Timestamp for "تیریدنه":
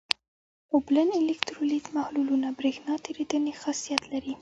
3.05-3.51